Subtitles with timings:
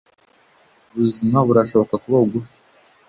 [0.91, 2.59] ubuzima burashobora kuba bugufi